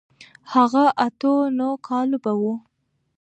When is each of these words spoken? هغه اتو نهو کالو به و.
هغه 0.53 0.83
اتو 1.05 1.33
نهو 1.57 1.73
کالو 1.87 2.17
به 2.23 2.31
و. 2.39 2.41